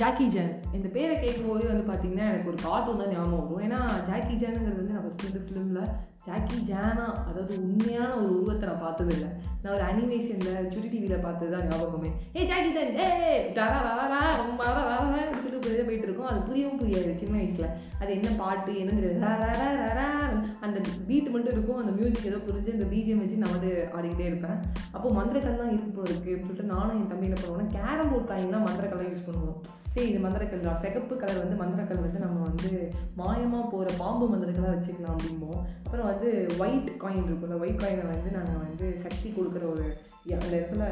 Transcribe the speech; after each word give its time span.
Jackie 0.00 0.26
Chan 0.28 0.52
இந்த 0.72 0.88
பேரை 0.88 1.14
கேட்கும்போது 1.18 1.64
வந்து 1.68 1.84
பார்த்தீங்கன்னா 1.88 2.26
எனக்கு 2.30 2.50
ஒரு 2.50 2.58
கார்ட்டூன் 2.62 3.00
தான் 3.00 3.12
ஞாபகம் 3.12 3.40
வரும். 3.42 3.64
ஏன்னா 3.66 3.78
ஜாக்கி 4.08 4.34
ஜானுங்கிறது 4.36 4.80
வந்து 4.80 4.94
நான் 4.94 5.04
ஃபஸ்ட்டு 5.04 5.28
வந்து 5.28 5.42
ஃபிலிமில் 5.46 5.90
ஜாக்கி 6.26 6.56
ஜானா 6.70 7.04
அதாவது 7.28 7.52
உண்மையான 7.66 8.10
ஒரு 8.20 8.32
உருவத்தை 8.34 8.64
நான் 8.68 8.84
பார்த்ததில்ல 8.84 9.16
இல்லை. 9.18 9.30
நான் 9.62 9.74
ஒரு 9.76 9.84
அனிமேஷனில் 9.90 10.68
சுட்டி 10.72 10.88
டிவியில் 10.92 11.24
பார்த்தது 11.26 11.50
தான் 11.54 11.66
ஞாபகமே 11.70 12.10
ஏ 12.36 12.46
ஜாக்கி 12.50 12.70
ஜான் 12.76 12.98
ஏ 13.04 13.08
டரா 13.56 13.78
வரா 13.86 14.20
ரொம்ப 14.42 14.60
வர 14.66 14.82
வர 14.88 14.98
சொல்லிட்டு 15.42 15.64
போயிட்டே 15.64 15.86
போயிட்டு 15.88 16.06
இருக்கோம். 16.08 16.28
அது 16.30 16.46
புரியவும் 16.48 16.80
புரியாது 16.82 17.16
சின்ன 17.22 17.34
வயசில். 17.38 17.72
அது 18.00 18.10
என்ன 18.18 18.28
பாட்டு 18.42 18.72
என்னங்கிறது 18.82 19.16
ரா, 19.98 20.06
அந்த 20.66 20.78
பீட் 21.08 21.32
மட்டும் 21.34 21.54
இருக்கும் 21.56 21.80
அந்த 21.82 21.92
மியூசிக் 21.98 22.28
ஏதோ 22.30 22.38
புரிஞ்சு 22.46 22.76
அந்த 22.76 22.86
பிஜிஎம் 22.92 23.22
வச்சு 23.22 23.42
நான் 23.42 23.56
வந்து 23.56 23.72
ஆடிக்கிட்டே 23.96 24.30
இருப்பேன். 24.30 24.58
அப்போது 24.94 25.16
மந்திரக்கல்லாம் 25.18 25.72
இருக்கு 25.74 25.90
போல 25.98 26.14
சொல்லிட்டு 26.24 26.72
நானும் 26.74 26.96
என் 27.00 27.12
தம்பி 27.12 27.28
என்ன 27.28 27.38
பண்ணுவோம்னா 27.42 27.74
கேரம் 27.76 28.10
போர்ட் 28.12 28.30
காயின்லாம் 28.32 28.66
மந்திரக்கல்லாம் 28.68 29.10
யூஸ் 29.12 29.28
பண்ணுவோம். 29.28 29.58
சரி 29.94 30.08
இது 30.10 30.18
மந்திரக்கல் 30.24 30.66
தான். 30.66 30.80
சிகப்பு 30.82 31.14
கலர் 31.20 31.42
வந்து 31.44 31.56
மந்திரக்கல் 31.62 32.02
வந்து 32.04 32.20
நம்ம 32.24 32.42
வந்து 32.48 32.70
மாயமாக 33.20 33.64
போகிற 33.72 33.94
பாம்பு 34.02 34.26
மந்திரக்கெல்லாம் 34.32 34.76
வச்சுக்கலாம் 34.76 35.16
அப்படிம்போம். 35.16 35.60
அப்புறம் 35.84 36.09
வந்து 36.12 36.46
ஒயிட் 36.58 36.90
காயின் 37.02 37.28
இருக்கும்ல 37.28 37.58
ஒயிட் 37.58 37.82
காயினை 37.82 38.06
வந்து 38.14 38.30
நாங்கள் 38.30 38.62
வந்து 38.66 38.86
சக்தி 39.00 39.28
கொடுக்குற 39.36 39.64
ஒரு 39.72 39.86
அந்த 40.30 40.56
இடத்துல 40.56 40.82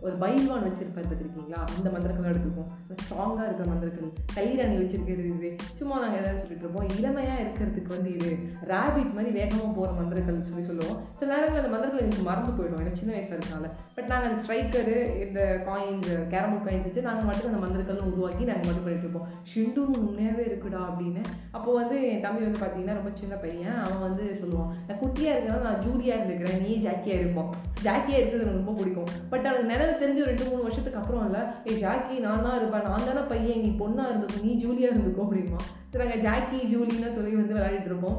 ஒரு 0.00 0.14
பைல்வான் 0.16 0.64
வச்சுருப்பார் 0.66 1.08
பார்த்துருக்கீங்களா? 1.08 1.60
அந்த 1.76 1.88
மந்திரக்கல்லாம் 1.94 2.32
எடுத்துருப்போம். 2.32 2.70
ஸ்ட்ராங்காக 2.90 3.44
இருக்கிற 3.44 3.66
மந்திரக்கல் 3.72 4.12
கைராணி 4.36 4.76
வச்சிருக்கிறது 4.80 5.24
இது. 5.36 5.56
சும்மா 5.78 6.00
நாங்கள் 6.00 6.18
எதாவது 6.18 6.38
சொல்லிட்டு 6.38 6.64
இருப்போம். 6.64 6.88
இளமையாக 6.98 7.42
இருக்கிறதுக்கு 7.42 7.88
வந்து 7.88 8.10
இது 8.14 8.30
ரேபிட் 8.64 9.14
மாதிரி 9.16 9.30
வேகமாக 9.30 9.72
போகிற 9.76 9.92
மந்திரக்கல் 10.00 10.46
சொல்லி 10.48 10.64
சொல்லுவோம். 10.66 10.96
சில 11.18 11.28
நேரங்களில் 11.34 11.64
அந்த 11.64 11.76
மந்திரக்கல் 11.76 12.04
எனக்கு 12.04 12.22
மறந்து 12.22 12.50
போயிடும். 12.52 12.80
எனக்கு 12.80 13.00
சின்ன 13.00 13.14
வயசாக 13.14 13.36
இருக்கனால. 13.38 13.70
பட் 13.94 14.06
நாங்கள் 14.06 14.30
அந்த 14.30 14.40
ஸ்ட்ரைக்கரு 14.44 15.26
இந்த 15.26 15.40
காயின்ஸ் 15.66 16.10
கேரம்போர்ட் 16.32 16.66
காயின்ஸ் 16.66 16.86
வச்சு 16.88 17.02
நாங்கள் 17.02 17.28
மட்டும் 17.30 17.52
அந்த 17.52 17.60
மந்திரக்கல்னு 17.64 18.10
உருவாக்கி 18.12 18.44
நாங்கள் 18.44 18.68
மட்டும் 18.68 18.86
பண்ணிட்டு 18.86 19.06
இருப்போம். 19.06 19.28
ஷிண்டு 19.50 19.98
உண்மையாகவே 19.98 20.44
இருக்குடா 20.44 20.82
அப்படின்னு. 20.88 21.22
அப்போது 21.50 21.78
வந்து 21.80 22.08
என் 22.08 22.20
தம்பி 22.20 22.42
வந்து 22.42 22.58
பார்த்தீங்கன்னா 22.58 22.98
ரொம்ப 23.00 23.10
சின்ன 23.20 23.34
பையன். 23.34 23.78
அவன் 23.86 24.04
வந்து 24.08 24.24
சொல்லுவான் 24.42 24.65
நான் 24.86 25.00
குட்டியாக 25.02 25.34
இருக்கிறனால 25.34 25.66
நான் 25.68 25.82
ஜூலியாக 25.86 26.18
இருந்துக்கிறேன் 26.18 26.62
நீ 26.64 26.72
ஜாக்கியாக 26.86 27.20
இருப்போம் 27.22 27.50
ஜாக்கியாக 27.86 28.20
இருக்கிறது 28.20 28.44
எனக்கு 28.44 28.60
ரொம்ப 28.60 28.74
பிடிக்கும். 28.78 29.10
பட் 29.32 29.46
அவனுக்கு 29.48 29.72
நினைவு 29.72 29.92
தெரிஞ்சு 30.02 30.28
ரெண்டு 30.30 30.44
மூணு 30.50 30.62
வருஷத்துக்கு 30.66 31.00
அப்புறம் 31.02 31.24
இல்லை 31.28 31.42
ஏய் 31.68 31.80
ஜாக்கி 31.84 32.16
நான் 32.26 32.44
தான் 32.46 32.58
இருப்பேன். 32.60 32.88
நான் 32.90 33.08
தானே 33.08 33.22
பையன். 33.32 33.62
நீ 33.66 33.70
பொண்ணாக 33.82 34.10
இருந்துக்கும் 34.12 34.46
நீ 34.48 34.52
ஜூலியாக 34.64 34.94
இருந்துக்கும் 34.94 35.26
அப்படிமா 35.26 35.60
சரி 35.90 36.02
நாங்கள் 36.04 36.24
ஜாக்கி 36.28 36.60
ஜூலின்னு 36.74 37.16
சொல்லி 37.18 37.34
வந்து 37.40 37.56
விளையாடிட்டு 37.56 37.92
இருப்போம். 37.92 38.18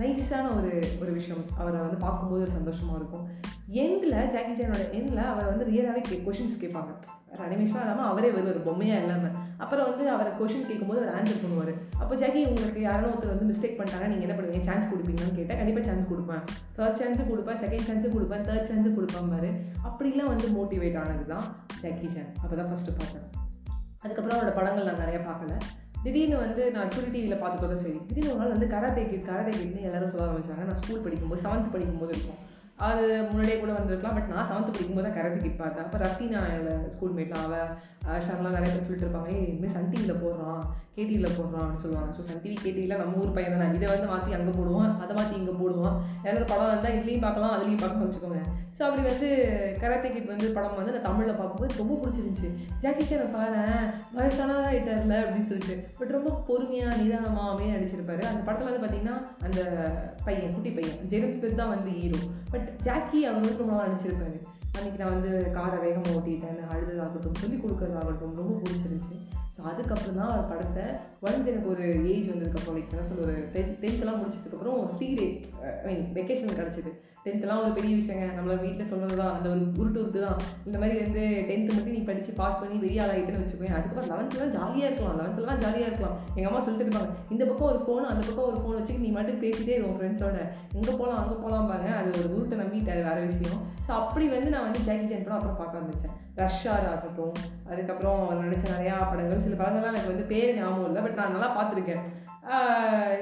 நைஸான 0.00 0.50
ஒரு 0.58 0.72
ஒரு 1.02 1.12
விஷயம். 1.18 1.44
அவரை 1.60 1.78
வந்து 1.84 2.00
பார்க்கும்போது 2.06 2.42
ஒரு 2.46 2.52
சந்தோஷமாக 2.58 2.98
இருக்கும். 3.00 3.24
எண்டில் 3.72 4.32
ஜாக்கி 4.32 4.52
ஜானோட 4.58 4.84
எண்டில் 4.98 5.22
அவரை 5.30 5.48
வந்து 5.50 5.64
ரியலாகவே 5.64 6.00
கே 6.00 6.22
கொஷின்ஸ் 6.26 6.60
கேட்பாங்க. 6.60 6.92
வேறு 7.40 7.62
இல்லாமல் 7.62 8.06
அவரே 8.06 8.30
வருவார் 8.30 8.62
பொம்மையாக 8.62 9.02
இல்லாமல் 9.02 9.30
அப்புறம் 9.56 9.88
வந்து 9.88 10.04
அவரை 10.08 10.32
கொஷின் 10.32 10.66
கேட்கும்போது 10.66 11.00
அவர் 11.00 11.14
ஆன்சர் 11.16 11.42
பண்ணுவார். 11.42 11.72
அப்போ 11.98 12.14
ஜாக்கி 12.14 12.44
உங்களுக்கு 12.44 12.80
யாரோ 12.80 13.06
ஒருத்தர் 13.06 13.34
வந்து 13.34 13.48
மிஸ்டேக் 13.50 13.78
பண்ணிட்டாங்க 13.78 14.06
நீங்கள் 14.12 14.28
என்ன 14.28 14.36
பண்ணுவீங்க? 14.38 14.62
சான்ஸ் 14.62 14.92
கொடுப்பீங்கன்னு 14.92 15.34
கேட்டால் 15.34 15.56
கண்டிப்பாக 15.56 15.86
சான்ஸ் 15.88 16.10
கொடுப்பேன். 16.12 16.42
ஃபர்ஸ்ட் 16.76 17.02
சான்ஸு 17.02 17.24
கொடுப்பேன் 17.32 17.60
செகண்ட் 17.64 17.86
சான்ஸும் 17.88 18.16
கொடுப்பேன் 18.16 18.46
தேர்ட் 18.48 18.68
சான்ஸும் 18.70 18.96
கொடுப்பேன் 18.98 19.30
பாரு 19.34 19.50
அப்படிலாம் 19.88 20.32
வந்து 20.32 20.48
மோட்டிவேட் 20.58 20.98
ஆனது 21.02 21.26
தான் 21.26 21.46
ஜாக்கி 21.82 22.08
சான் 22.14 22.32
அப்போ 22.42 22.56
தான் 22.56 22.70
ஃபஸ்ட்டு 22.70 22.96
பார்த்தேன். 22.98 23.26
அதுக்கப்புறம் 24.00 24.38
அவரோட 24.38 24.54
படங்கள் 24.54 24.88
நான் 24.88 25.02
நிறைய 25.04 25.20
பார்க்கல. 25.28 25.54
திடீர்னு 26.02 26.36
வந்து 26.36 26.70
நான் 26.70 26.88
டூரி 26.88 27.10
டிவியில் 27.14 27.42
பார்த்துக்கோதான் 27.42 27.84
சரி. 27.84 27.98
திடீர்னு 28.06 28.30
ஒரு 28.30 28.40
நாள் 28.42 28.54
வந்து 28.54 28.66
கராத்தே 28.74 29.04
கிட் 29.08 29.28
கராத்தே 29.30 29.52
கிட்னு 29.58 29.88
எல்லாரும் 29.88 30.10
சொல்ல 30.10 30.26
ஆரம்பிச்சாங்க. 30.26 30.64
நான் 30.68 30.82
ஸ்கூல் 30.82 31.04
படிக்கும்போது 31.06 31.42
செவன்த் 31.42 31.72
படிக்கும்போது 31.72 32.12
இருக்கும். 32.16 32.40
அது 32.86 33.04
முன்னாடியே 33.28 33.56
கூட 33.60 33.72
வந்திருக்கலாம். 33.76 34.16
பட் 34.16 34.32
நான் 34.32 34.48
செவன்த்து 34.48 34.72
படிக்கும்போது 34.74 35.06
தான் 35.06 35.16
கராத்தே 35.16 35.38
கிட் 35.44 35.60
பார்த்தேன். 35.60 35.84
அப்போ 35.84 35.98
ரஃபீனா 36.02 36.40
என்னோட 36.50 36.72
ஸ்கூல் 36.94 37.16
மேட்லாம் 37.16 37.46
அவள் 37.46 38.26
ஷர்லாம் 38.26 38.56
நிறைய 38.56 38.70
பேர் 38.72 38.86
சொல்லிட்டு 38.86 39.06
இருப்பாங்க 39.06 39.30
இனிமேல் 39.48 39.74
சன் 39.76 39.90
டிவியில் 39.94 40.22
போடுறான். 40.24 40.62
கேடிவியில் 40.98 41.36
போடுறோம் 41.38 41.62
அப்படின்னு 41.62 41.82
சொல்லுவாங்க. 41.84 42.12
ஸோ 42.16 42.22
சன் 42.28 42.40
டிவி 42.44 42.56
கேடிவியில் 42.62 43.00
நம்ம 43.00 43.20
ஊர் 43.22 43.34
பையன் 43.36 43.54
தானே. 43.54 43.74
இதை 43.78 43.88
வந்து 43.94 44.08
மாற்றி 44.12 44.36
அங்கே 44.38 44.54
போடுவான் 44.60 44.92
அதை 45.02 45.12
மாற்றி 45.18 45.36
இங்கே 45.40 45.54
போடுவான். 45.60 45.96
ஏதாவது 46.24 46.48
படம் 46.52 46.72
வந்தால் 46.72 46.96
இதுலேயும் 46.96 47.26
பார்க்கலாம் 47.26 47.54
அதுலேயும் 47.56 47.82
பார்க்கலாம் 47.82 48.06
வச்சுக்கோங்க. 48.06 48.40
ஸோ 48.78 48.82
அப்படி 48.86 49.02
வந்து 49.10 49.28
கராத்தே 49.82 50.08
கிட் 50.14 50.32
வந்து 50.32 50.48
படம் 50.56 50.76
வந்து 50.80 50.94
நான் 50.94 51.06
தமிழில் 51.06 51.38
பார்க்கும்போது 51.38 51.78
ரொம்ப 51.80 51.94
பிடிச்சிருந்துச்சு. 52.02 52.50
ஜாக்கி 52.82 53.04
சானை 53.06 53.26
பாரு 53.36 53.62
வயசானதாக 54.16 54.68
ஆகிட்டார்ல 54.68 55.16
அப்படின்னு 55.22 55.48
சொல்லிட்டு. 55.52 55.76
பட் 56.00 56.14
ரொம்ப 56.16 56.30
பொறுமையாக 56.48 56.98
நிதானமாக 57.00 57.72
நடிச்சிருப்பாரு. 57.74 58.22
அந்த 58.30 58.42
படத்தில் 58.46 58.70
வந்து 58.70 58.82
பார்த்தீங்கன்னா 58.84 59.16
அந்த 59.48 59.60
பையன் 60.26 60.54
குட்டி 60.56 60.72
பையன் 60.76 61.00
ஜெரம் 61.14 61.34
ஸ்மித் 61.38 61.60
தான் 61.62 61.74
வந்து 61.74 61.90
ஹீரோ 61.98 62.20
பட் 62.52 62.68
ஜாக்கி 62.86 63.20
அவர் 63.30 63.40
வந்து 63.40 63.64
ரொம்ப 63.64 63.82
நடிச்சிருப்பாரு. 63.82 64.38
அன்றைக்கி 64.76 64.98
நான் 65.00 65.14
வந்து 65.16 65.30
காரை 65.56 65.78
வேகமாக 65.84 66.16
ஓட்டிட்டேன் 66.16 66.60
அழுததாகட்டும் 66.72 67.40
சொல்லி 67.42 67.56
கொடுக்கறதாகட்டும் 67.64 68.38
ரொம்ப 68.40 68.54
பிடிச்சிருந்துச்சு. 68.62 69.18
ஸோ 69.58 69.62
அதுக்கப்புறம் 69.70 70.18
தான் 70.18 70.32
அவர் 70.32 70.50
படத்தை 70.50 70.82
ஒன்ஸ் 71.26 71.48
எனக்கு 71.52 71.70
ஒரு 71.74 71.84
ஏஜ் 72.12 72.28
வந்ததுக்கப்புறம் 72.32 72.76
லைக் 72.76 72.92
என்ன 72.94 73.06
சொல்ல 73.08 73.24
ஒரு 73.28 73.36
டென்த் 73.54 73.78
டென்த்தெல்லாம் 73.82 74.20
முடிச்சதுக்கப்புறம் 74.20 74.82
ஃப்ரீ 74.90 75.08
டே 75.20 75.26
ஐ 75.68 75.86
மீன் 75.88 76.04
வெக்கேஷன் 76.18 76.58
கிடச்சிது. 76.58 76.90
டென்த்தெல்லாம் 77.24 77.62
ஒரு 77.62 77.72
பெரிய 77.78 77.92
விஷயங்க. 78.00 78.26
நம்மள 78.36 78.54
வீட்டில் 78.64 78.90
சொல்கிறது 78.90 79.16
தான் 79.20 79.32
அந்த 79.36 79.46
ஒரு 79.54 79.62
உருட்டு 79.80 80.00
உருட்டு 80.02 80.20
தான் 80.26 80.38
இந்த 80.68 80.76
மாதிரி 80.82 80.94
வந்து 81.02 81.24
டென்த்து 81.48 81.74
மட்டும் 81.76 81.96
நீ 81.96 82.02
படித்து 82.10 82.36
பாஸ் 82.40 82.60
பண்ணி 82.60 82.76
வெளியே 82.84 83.00
ஆள் 83.04 83.12
ஆகிட்டுன்னு 83.14 83.42
வச்சுக்கோங்க 83.42 83.74
அதுக்கப்புறம் 83.78 84.10
லெவன்த்துலாம் 84.12 84.54
ஜாலியாக 84.56 84.88
இருக்கலாம். 84.88 85.18
லெவன்த்துலாம் 85.20 85.62
ஜாலியாக 85.64 85.88
இருக்கலாம். 85.90 86.16
எங்கள் 86.36 86.50
அம்மா 86.50 86.62
சொல்லிட்டு 86.66 86.86
இருப்பாங்க 86.86 87.10
இந்த 87.34 87.42
பக்கம் 87.50 87.70
ஒரு 87.72 87.82
ஃபோன் 87.86 88.08
அந்த 88.12 88.22
பக்கம் 88.28 88.48
ஒரு 88.52 88.60
ஃபோன் 88.62 88.78
வச்சுக்கி 88.78 89.04
நீ 89.06 89.10
மட்டும் 89.18 89.42
பேசிட்டே 89.44 89.76
இருக்கும் 89.76 89.98
ஃப்ரெண்ட்ஸோட 89.98 90.38
இங்கே 90.78 90.94
போகலாம் 91.00 91.20
அங்கே 91.22 91.36
போகலாம் 91.42 91.68
பாருங்க 91.72 91.92
அது 92.00 92.14
ஒரு 92.22 92.30
உருட்டை 92.36 92.58
நம்பிட்டாரு 92.62 93.02
வேறு 93.10 93.28
விஷயம். 93.32 93.60
ஸோ 93.88 93.92
அப்படி 94.00 94.28
வந்து 94.36 94.54
நான் 94.56 94.66
வந்து 94.68 94.86
ஜாக்கி 94.88 95.08
ஜான் 95.12 95.26
படம் 95.26 95.38
அப்புறம் 95.40 95.60
பார்க்க 95.60 95.80
ஆரம்பித்தேன் 95.80 96.16
ரஷ்ஷார் 96.40 96.88
ஆகட்டும். 96.92 97.36
அதுக்கப்புறம் 97.70 98.20
அவர் 98.24 98.42
நடித்த 98.44 98.66
நிறையா 98.74 98.96
படங்கள். 99.10 99.44
சில 99.46 99.58
படங்கள்லாம் 99.62 99.92
எனக்கு 99.94 100.12
வந்து 100.12 100.30
பேர் 100.32 100.56
ஞாபகம் 100.60 100.88
இல்லை 100.90 101.02
பட் 101.06 101.20
நான் 101.20 101.34
நல்லா 101.36 101.50
பார்த்துருக்கேன். 101.58 102.04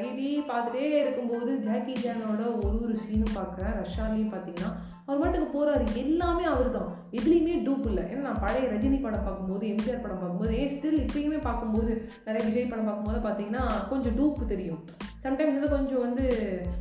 இப்படி 0.07 0.27
பார்த்துட்டே 0.51 0.83
இருக்கும்போது 1.03 1.53
ஜாக்கி 1.65 1.95
ஜானோட 2.03 2.43
ஒரு 2.65 2.77
ஒரு 2.85 2.95
சீனும் 3.05 3.39
பார்க்குறேன். 3.39 3.73
ரஷ்ஷார்லேயும் 3.81 4.35
பார்த்தீங்கன்னா 4.35 4.71
அவர் 5.07 5.21
மட்டுக்கு 5.23 5.49
போகிறாரு 5.55 5.85
எல்லாமே 6.03 6.45
அவர் 6.53 6.69
தான் 6.77 6.89
எதுலேயுமே 7.19 7.55
டூப் 7.67 7.87
இல்லை. 7.91 8.05
ஏன்னா 8.11 8.23
நான் 8.29 8.41
பழைய 8.45 8.71
ரஜினி 8.73 8.99
படம் 9.03 9.27
பார்க்கும்போது 9.27 9.65
எம்ஜிஆர் 9.73 10.03
படம் 10.05 10.21
பார்க்கும்போது 10.23 10.53
ஏ 10.61 10.65
ஸ்டில் 10.73 11.03
இப்பயுமே 11.05 11.39
பார்க்கும்போது 11.49 11.93
நிறைய 12.27 12.43
விஜய் 12.49 12.71
படம் 12.73 12.89
பார்க்கும்போது 12.89 13.21
பார்த்தீங்கன்னா 13.27 13.65
கொஞ்சம் 13.93 14.17
டூப் 14.19 14.51
தெரியும். 14.55 14.83
சம்டைம்ஸ் 15.25 15.57
வந்து 15.57 15.75
கொஞ்சம் 15.77 16.05
வந்து 16.07 16.25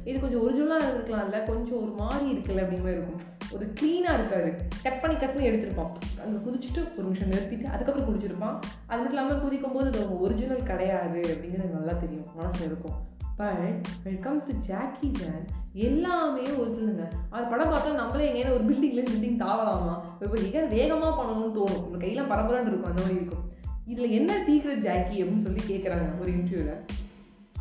இது 0.10 0.18
கொஞ்சம் 0.26 0.44
ஒரிஜினலாக 0.46 0.92
இருக்கலாம்ல 0.94 1.40
கொஞ்சம் 1.52 1.80
ஒரு 1.84 1.94
மாதிரி 2.02 2.28
இருக்குல்ல 2.34 2.66
அப்படிங்கிற 2.66 2.88
மாதிரி 2.88 3.00
இருக்கும். 3.00 3.24
ஒரு 3.56 3.66
க்ளீனாக 3.80 4.18
இருக்காது 4.20 4.50
கட் 4.84 5.02
பண்ணி 5.02 5.16
கட் 5.18 5.34
பண்ணி 5.34 5.50
எடுத்திருப்பான். 5.50 5.92
அங்கே 6.24 6.38
குதிச்சுட்டு 6.46 6.82
ஒரு 6.98 7.06
நிமிஷம் 7.08 7.32
நிறுத்திட்டு 7.34 7.68
அதுக்கப்புறம் 7.74 8.08
குதிச்சிருப்பான் 8.08 8.56
அது 8.88 9.00
மட்டும் 9.02 9.16
இல்லாமல் 9.16 9.44
குதிக்கும் 9.44 9.76
போது 9.76 9.88
அது 9.92 10.20
ஒரிஜினல் 10.20 10.70
கிடையாது 10.72 11.20
அப்படிங்கிறது 11.34 11.60
எனக்கு 11.60 11.78
நல்லா 11.78 11.94
தெரியும். 12.04 12.26
மனசில் 12.40 12.68
இருக்கும். 12.70 12.98
But 13.40 13.88
when 14.04 14.20
comes 14.26 14.48
to 14.50 14.54
Jackie 14.68 15.08
Chan 15.22 15.46
எல்லாமே 15.88 16.46
ஒரிஜினலுங்க 16.62 17.06
அது 17.30 17.46
படம் 17.54 17.72
பார்த்தா 17.72 17.94
நம்மளே 17.94 18.28
எங்கேயாவது 18.28 18.58
ஒரு 18.58 18.68
பில்டிங்லேருந்து 18.70 19.16
பில்டிங் 19.16 19.42
தாவலாமா? 19.46 19.96
இப்போ 20.22 20.36
எங்கேயாவது 20.46 20.76
வேகமாக 20.76 21.14
பண்ணணும்னு 21.20 21.58
தோணும். 21.58 21.82
நம்ம 21.84 22.02
கையெல்லாம் 22.04 22.32
பரபரன்னு 22.34 22.72
இருக்கும் 22.72 22.92
அந்த 22.92 23.02
மாதிரி 23.02 23.20
இருக்கும். 23.22 23.44
இதில் 23.86 24.16
என்ன 24.20 24.38
சீக்ரெட் 24.48 24.86
ஜாக்கி 24.88 25.24
அப்படின்னு 25.24 25.48
சொல்லி 25.48 25.64
கேட்குறாங்க 25.72 26.22
ஒரு 26.22 26.32
இன்டர்வியூவில் 26.32 26.78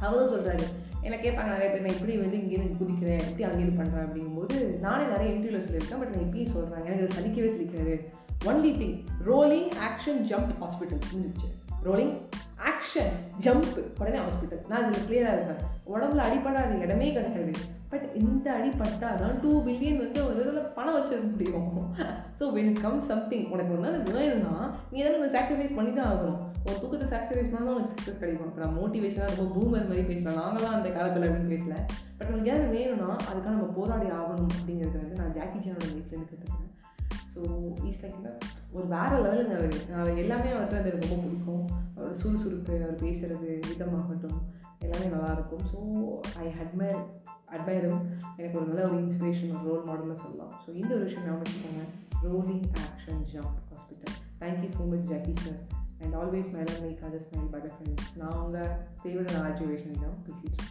அவரும் 0.01 0.33
சொல்கிறாரு 0.33 0.67
என்ன 1.03 1.17
கேட்பாங்க 1.17 1.51
நிறைய 1.51 1.71
பேர் 1.71 1.83
நான் 1.83 1.97
இப்படி 1.97 2.15
வந்து 2.17 2.39
இங்கேருந்து 2.39 2.81
குதிக்கிறேன் 2.81 3.25
எப்படி 3.25 3.45
அங்கே 3.45 3.65
இது 3.65 3.73
பண்ணுறேன் 3.81 4.07
அப்படிங்கும்போது 4.07 4.57
நானே 4.81 5.05
நிறைய 5.05 5.29
இன்டர்வியூவில் 5.33 5.67
சொல்லியிருக்கேன் 5.67 6.01
பட் 6.01 6.13
நான் 6.15 6.27
இப்பயும் 6.27 6.53
சொல்கிறேன் 6.53 6.87
எனக்கு 6.87 7.05
அது 7.05 7.17
சலிக்கவே 7.19 7.51
சலிக்காது 7.55 7.95
only 8.45 8.73
thing 8.79 8.97
rolling 9.25 9.69
action 9.89 10.23
jump 10.25 10.55
hospital 10.63 11.05
புரிஞ்சிச்சு 11.05 11.51
ரோலிங் 11.83 12.15
ஆக்ஷன் 12.71 13.13
ஜம்ப் 13.45 13.79
உடனே 14.01 14.19
ஹாஸ்பிட்டல் 14.25 14.69
நான் 14.73 14.85
இதில் 14.89 15.07
கிளியராக 15.07 15.37
இருக்கேன். 15.37 15.63
உடம்புல 15.93 16.25
அடிப்படாத 16.27 16.77
இடமே 16.85 17.09
கிடையாது. 17.15 17.55
பட் 17.93 18.07
இந்த 18.21 18.47
அடிப்பட்டால் 18.59 19.21
தான் 19.23 19.35
டூ 19.43 19.51
பில்லியன் 19.67 20.01
வந்து 20.03 20.21
ஒரு 20.29 20.39
இதில் 20.45 20.71
பணம் 20.77 20.97
வச்சிருக்க 20.97 21.27
முடியும். 21.33 21.69
ஸோ 22.39 22.45
வென் 22.57 22.79
கம் 22.85 23.01
சம்திங் 23.11 23.45
உனக்கு 23.55 23.75
வந்து 23.75 23.91
அது 23.91 24.17
வேணும்னா 24.19 24.55
நீ 24.93 24.97
எதாவது 25.03 25.35
சாக்ரிஃபைஸ் 25.37 25.77
பண்ணி 25.79 25.93
தான் 25.99 26.09
ஆகணும். 26.13 26.41
ஒரு 26.67 26.77
தூக்கத்தை 26.83 27.09
சாக்ரிஃபைஸ் 27.15 27.53
பண்ணால் 27.55 27.75
உனக்கு 27.77 27.93
சக்ஸஸ் 27.95 28.21
கிடைக்கும். 28.23 28.49
இப்போ 28.51 28.63
நான் 28.65 28.77
மோட்டிவேஷனாக 28.79 29.31
ரொம்ப 29.33 29.47
பூமர் 29.57 29.89
மாதிரி 29.91 30.07
பேசலாம். 30.11 30.41
நாங்களாம் 30.43 30.77
அந்த 30.79 30.91
காலத்தில் 30.97 31.27
அப்படின்னு 31.29 31.55
பேசல. 31.55 31.77
பட் 32.19 32.31
உனக்கு 32.33 32.51
ஏதாவது 32.53 32.75
வேணும்னா 32.77 33.11
அதுக்காக 33.29 33.57
நம்ம 33.57 33.71
போராடி 33.79 34.09
ஆகணும் 34.21 34.55
அப்படிங்கிறது 34.59 35.03
வந்து 35.05 35.21
நான் 35.23 35.37
ஜாக்கி 35.39 35.61
சானோட 35.67 35.91
வீட்டில் 35.97 36.21
இருக்கிறது 36.21 36.63
ஸோ 37.35 37.41
ஈஸ் 37.89 38.03
லைக் 38.05 38.27
ஒரு 38.75 38.87
வேறு 38.87 39.17
லெவலுங்க 39.25 39.57
அவர் 39.99 40.17
எல்லாமே 40.17 40.51
அவர்கிட்ட 40.51 40.79
அது 40.81 40.91
எனக்கு 40.91 41.09
ரொம்ப 41.09 41.25
பிடிக்கும். 41.25 41.65
அவர் 41.97 42.17
சுறுசுறுப்பு 42.17 42.75
அவர் 42.83 43.03
பேசுகிறது 43.03 43.51
விதமாகட்டும் 43.69 44.39
எல்லாமே 44.79 45.07
நல்லாயிருக்கும் 45.07 45.67
ஸோ 45.73 45.79
ஐ 46.39 46.47
அட்மையர் 46.63 47.05
அட்மையரும் 47.55 48.03
எனக்கு 48.37 48.59
ஒரு 48.61 48.67
நல்ல 48.67 48.83
ஒரு 48.89 48.99
இன்ஸ்பிரேஷன் 49.05 49.53
ஒரு 49.55 49.69
ரோல் 49.71 49.87
மாடலில் 49.89 50.23
சொல்லலாம். 50.23 50.53
ஸோ 50.65 50.69
இந்த 50.75 50.91
ஒரு 50.95 51.05
விஷயம் 51.05 51.29
நான் 51.29 51.43
வச்சுக்கோங்க. 51.43 51.85
Rolling 52.27 52.67
action 52.85 53.25
jump 53.33 53.55
hospital 53.71 54.15
thank you 54.43 54.71
so 54.77 54.85
much 54.93 55.09
Jackie 55.11 55.35
sir 55.45 55.61
and 56.03 56.15
always 56.15 56.51
மேலே 56.57 56.75
மேக் 56.85 57.05
அதர் 57.09 57.27
ஸ்மைல் 57.27 57.51
பட்டர் 57.51 57.75
ஃப்ரெண்ட்ஸ் 57.77 58.11
நான் 58.17 58.37
அவங்க 58.39 58.59
தேவையான 59.03 59.37
ஆஜுவேஷன் 59.49 60.03
தான் 60.05 60.19
பேசிட்டு 60.27 60.63